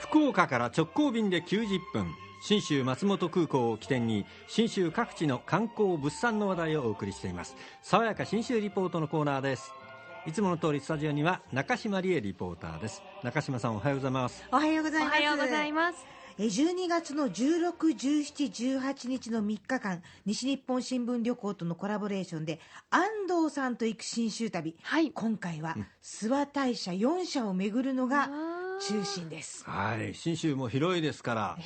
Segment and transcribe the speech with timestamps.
[0.00, 2.14] 福岡から直行便で90分。
[2.42, 7.54] 信州松本空港を起点に信州各地の観光物産の話題をお送りしています。
[7.82, 9.72] 爽やか信州リポートのコーナーです。
[10.26, 13.02] いつもの通りスタジオには中島理恵リポーターです。
[13.22, 14.42] 中島さんおはようございます。
[14.50, 15.12] おはようございます。
[15.12, 16.06] おはようございます。
[16.38, 25.10] え12月の16、17、18日の3日間西日本新聞旅行とのコラボレーションで安藤さんと行く信州旅、はい。
[25.10, 28.30] 今回は諏訪大社4社を巡るのが
[28.80, 29.64] 中心です。
[29.64, 30.14] はい。
[30.14, 31.58] 信州も広いですから、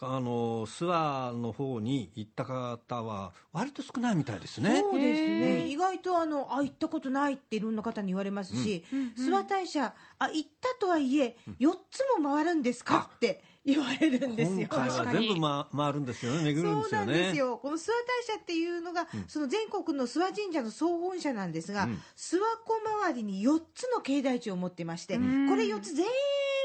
[0.00, 4.80] あの諏訪の方に行った方は割と少ないみたいですね。
[4.80, 8.84] そうですへね意外とあのあ行ったことないっていろんな方に言われますし、
[9.16, 14.68] 諏訪大社あ行ったとはいえ4つも回るんですかって言われるんですよ。
[15.12, 17.04] 全部、ま、回るんですよね巡るんですよね。
[17.04, 17.58] そうなんですよ。
[17.58, 21.92] この諏訪大社っていうのが、その全国の諏訪神社の総本社なんですが、うん。
[22.16, 25.48] 諏訪湖周りに4つの境内地を持ってまして、ん。
[25.48, 26.12] これ4つ全部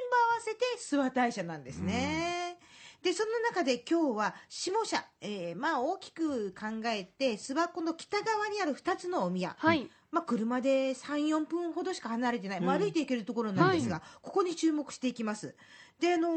[0.03, 2.57] 合わせて諏訪大社なんですね。
[3.01, 9.89] でその中で今日は下社、えーまあ、大きく考えて諏訪湖の北側にある2つのお宮、はい。
[10.09, 15.55] まあ、車で34分ほどしか離れてない、まあ歩いていけるところなんですが、ここに注目していきます。
[15.99, 16.29] であの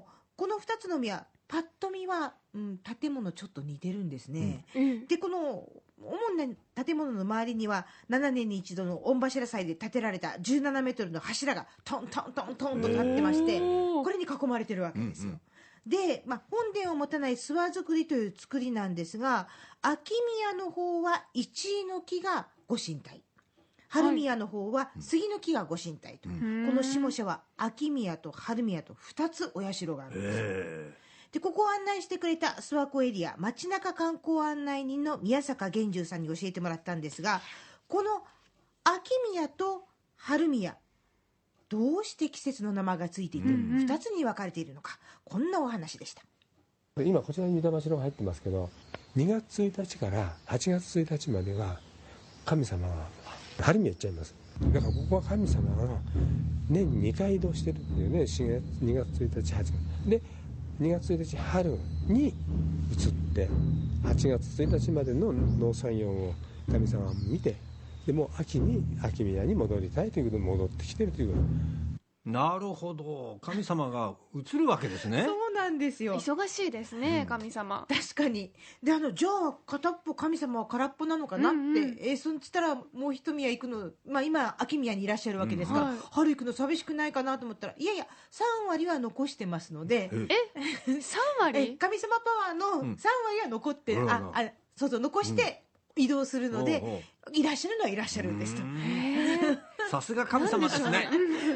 [0.00, 0.02] ー
[0.36, 5.06] この2つの宮パッと見は、うん、建物ちょっと似てるんですね、うん。
[5.06, 5.68] でこの
[6.02, 16.06] 主な建物の周りには7年に一度の御柱祭で建てられた17メートルの柱がトントントントンと立ってましてこれに囲まれてるわけですよ、うんうん。
[16.08, 19.46] で、まあ、本殿を持たない諏訪造りという作りなんですが
[19.80, 23.22] 秋宮の方は一位の木がご神体。
[23.90, 26.66] 春宮の方は杉の木がご神体と、ん。
[26.66, 30.44] この下社は秋宮と春宮と2つお社があるんですよ。
[30.46, 37.40] えでここを案内してくれた諏訪湖エリア街中観光案内人の宮坂源十さんに教えてもらったんですが
[37.88, 38.22] この
[38.84, 39.82] 秋宮と
[40.16, 40.76] 春宮
[41.68, 43.84] どうして季節の名前がついていてうんうん。
[43.84, 46.22] 2つに分かれているのかこんなお話でした。
[47.02, 48.70] 今こちらに御霊城が入ってますけど
[49.16, 51.80] 2月1日から8月1日までは
[52.44, 53.08] 神様は
[53.60, 54.36] 春宮行っちゃいます。
[54.72, 55.88] だからここは神様が
[56.70, 59.72] 年2回移動してるんだよね4月2月1日8月。
[60.08, 60.22] で
[60.80, 62.34] 2月1日春に移っ
[63.34, 63.48] て
[64.02, 66.34] 8月1日までの農産業を
[66.70, 67.54] 神様は見て
[68.06, 71.34] でも秋に秋宮に戻りたいということで戻ってきてるという
[72.24, 73.38] なるほど。
[73.42, 75.24] 神様が映るわけですね。
[75.26, 76.18] そうなんですよ。
[76.18, 77.86] 忙しいですね、神様。
[77.86, 78.50] 確かに。
[78.82, 81.98] であのじゃあ片っぽ神様は空っぽなのかなって、うんうん。
[82.00, 85.90] えーそんつったらもう一宮行くの、まあ、今秋宮にいらっしゃるわけですから、うん。
[85.90, 85.98] はい。
[86.12, 88.06] 春行くの寂しくないかなと思ったらいやいや
[88.64, 90.08] 3割は残してますので。
[90.10, 90.28] え？
[90.86, 91.02] え？3え
[91.40, 91.76] 割？
[91.76, 92.96] 神様パワーの3うん。
[92.96, 94.10] 割は残ってる、うん。
[94.10, 94.42] ああ
[94.76, 95.62] そうそう残して
[95.94, 97.00] 移動するので、おうおう。
[97.34, 98.62] いらっしゃるのはいらっしゃるんですと。
[98.62, 98.78] うーん。
[98.78, 101.08] えーさすが神様ですね。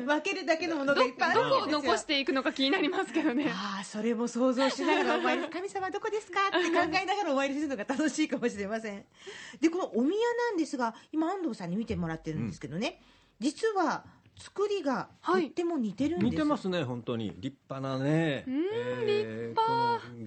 [0.06, 1.82] 分けるだけのものどがいっぱいあるどこをんですよ。
[1.82, 3.50] 残していくのか気になりますけどね。
[3.50, 9.04] ああそれも想像しながらお参り神様どこですかって考えながらお参りするのが楽しいかもしれません。
[9.60, 13.00] でこのお宮なんですが今安藤さんに見てもらってるんですけどね、
[13.41, 14.04] 実は
[14.38, 15.49] 作りがとはい。
[15.49, 16.25] っても似てるんです。
[16.26, 17.34] よ、似てますね本当に。
[17.38, 18.54] 立派なねうん
[19.06, 19.62] えーこ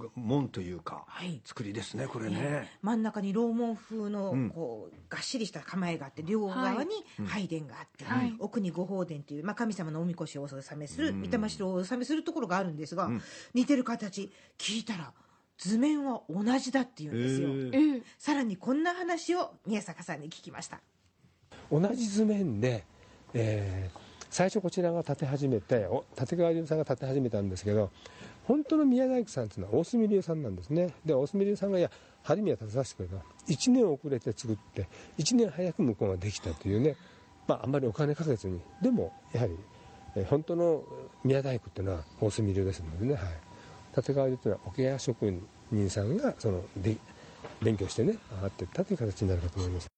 [0.06, 1.42] の門というかはい。
[1.46, 2.70] 作りですねこれね。
[2.82, 4.50] 真ん中に楼門風のうん。
[4.50, 6.90] こうがっしりした構えがあって両側に
[7.26, 8.34] 拝殿があって、はい。
[8.40, 11.22] 奥に御宝殿という、まあ、神様のおみこしをお納めするうん。
[11.30, 13.22] 御霊城をお納めするところがあるんですが、うん。
[13.54, 14.32] 似てる形。
[14.58, 15.14] 聞いたら
[15.58, 17.68] 図面は同じだっていうんですよ、えー。
[17.96, 20.82] えーさらにこんな話を宮坂さんに聞きました。
[21.72, 22.84] 同じ図面で、
[23.34, 24.01] えー
[24.32, 25.88] 最初こちらが建て始めて
[26.18, 27.92] 立川流さんが建て始めたんですけど
[28.46, 30.94] 本当の宮大工さんっていうのは大隅流さんなんですね。
[31.06, 31.92] で大隅流さんがいや
[32.24, 33.24] 春宮建てさせてくれた。
[33.52, 34.88] 1年遅れて作って
[35.18, 36.96] 1年早く向こうができたというね、
[37.46, 38.62] まあ、あんまりお金かけずに。
[38.82, 39.58] でもやはり、
[40.16, 40.84] え本当の
[41.24, 43.24] 宮大工っていうのは大隅流ですのでね、はい、
[43.98, 45.26] 立川流というのは桶屋職
[45.72, 46.96] 人さんがそので
[47.62, 49.91] 勉強してね上がっていったという形になるかと思います。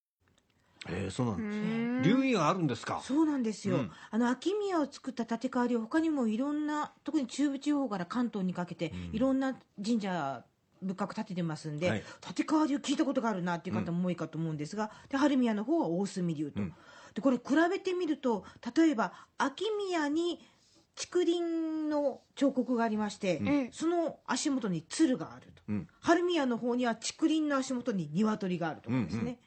[0.89, 3.01] えーそうなんうですん流儀があるんですか？
[3.03, 3.91] そうなんですよ、うん。
[4.11, 9.15] あの秋宮を作った立川流他にもいろんな特に中部地方から関東にかけて、うん。
[9.15, 10.43] いろんな神社
[10.81, 12.03] 仏閣建ててますんで、はい。
[12.27, 16.73] 立川流聞いたことがあるなっていう方も多いかと思うんですが、で春宮の方は大隅流と、うん。
[17.13, 18.43] でこれ比べてみると
[18.75, 20.39] 例えば秋宮に
[20.95, 21.41] 竹林
[21.89, 25.87] の彫刻がありまして、ええその足元に鶴があると、うん。
[26.01, 29.37] 春宮の方には竹林の足元に鶏があるとかですね、でうん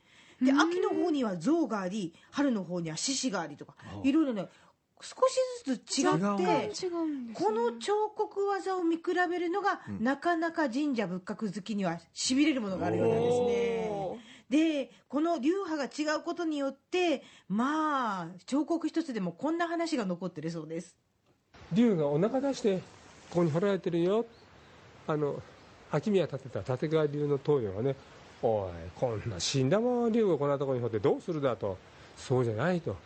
[0.43, 4.49] 秋の方には象があり春の方には獅子がありとかあいろいろね
[5.00, 6.71] 少しずつ違って
[7.35, 10.03] この彫刻技を見比べるのが、うん。
[10.03, 13.87] なかなか神社仏閣好きにはしびれるものがあるようなんですね。
[14.49, 20.97] でこの流派が違うことによってまあ彫刻一つでもこんな話が残ってるそうです。
[21.73, 22.79] 竜がお腹出して
[23.31, 24.25] ここに掘られてるよ。
[25.09, 25.43] あの
[25.91, 27.97] 秋宮建てた立川流の棟梁がね
[28.43, 31.79] おいこんな死んだまま竜がこんなところに掘ってどうするだと。
[32.17, 32.97] そうじゃないと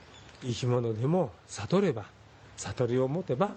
[0.43, 2.05] 生き物でも悟れば
[2.56, 3.50] 悟りを持てば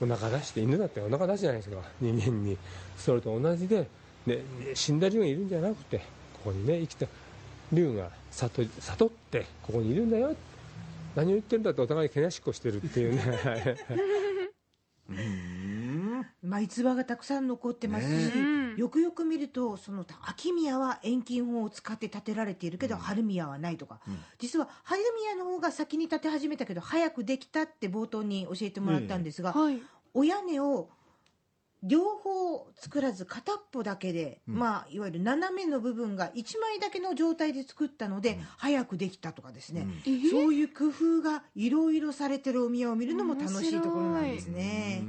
[0.00, 1.82] お腹出して犬だってお腹出すじゃないですか。
[2.00, 2.56] 人間に。
[2.96, 3.88] それと同じで、
[4.26, 4.38] ね、
[4.74, 6.04] 死んだ竜がいるんじゃなくてこ
[6.44, 7.06] こにね生きた
[7.72, 10.34] 竜が悟悟ってここにいるんだよ。
[11.14, 13.76] 何を言ってるんだってお互いけなしっこしてるっていうね。
[15.10, 16.26] うん。
[16.42, 18.80] まあ、逸話がたくさん残ってますし、ねうん。
[18.80, 24.18] よくよく見るとその秋宮は遠近法を使って建てられているけど、春宮はないとか、うん。
[24.38, 29.80] 実は春宮の方が先に建て始めたけど早くできたって冒頭に教えてもらったんですが、はい。
[30.12, 30.90] お屋根を
[31.86, 34.54] 両方作らず片っぽだけで、うん。
[34.54, 40.30] まあいわゆる斜めの部分が1枚だけの状態で作ったので、早くできたとかですね、えー？
[40.30, 45.04] そういう工夫がいろいろされてるお宮を見るのも楽しいところなんですね。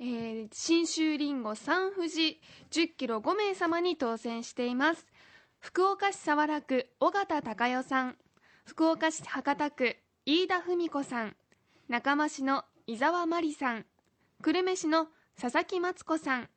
[0.00, 2.40] えー信州りんご三富士
[2.70, 5.06] 10キロ5名様に当選しています。
[5.58, 8.16] 福岡市早良区尾形隆代さん。
[8.64, 9.96] 福岡市博多区
[10.26, 11.36] 飯田文子さん。
[11.88, 13.86] 中間市の伊沢真理さん。
[14.42, 15.08] 久留米市の
[15.40, 16.50] 佐々木敦子さん。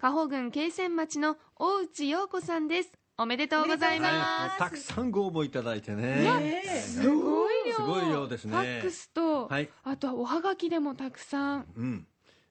[0.00, 2.92] 加穂郡慶泉町の大内陽子さんです。
[3.18, 4.56] おめでとうございます。
[4.56, 6.02] うたくさんご応募いただいてね。
[6.40, 8.52] ねえすごい量すごい量ですね。
[8.52, 9.68] ファックスと、はい。
[9.84, 11.66] あとはおはがきでもたくさん。
[11.76, 12.06] うん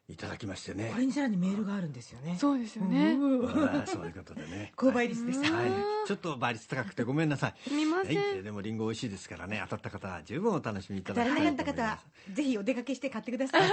[0.08, 0.92] いただきましてね。
[0.94, 2.38] これにさらにメールがあるんですよね。
[2.40, 3.18] そうですよね。
[3.88, 4.72] そういうことでね。
[4.78, 5.72] 購買率でした、はい、
[6.08, 7.54] ちょっと倍率高くてごめんなさい。
[7.68, 9.60] すみません、はい、でもリンゴ美味しいですからね。
[9.64, 13.70] 当たった方は十分お楽しみいただきた当たらなかいと思いまった方ぜひお出かけして買ってください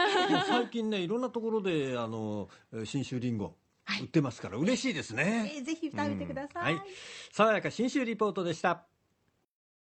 [0.47, 2.49] 最近ねいろんなところであの
[2.85, 3.57] 信州リンゴ
[4.01, 6.89] 売ってますから嬉しいですね、えーぜひ食べてください、うんはい
[7.33, 8.85] 爽やか信州リポートでした